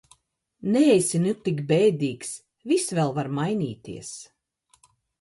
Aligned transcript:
Neesi 0.75 1.21
nu 1.25 1.33
tik 1.43 1.61
bēdīgs, 1.73 2.33
viss 2.75 2.97
vēl 3.01 3.17
var 3.21 3.33
mainīties! 3.41 4.15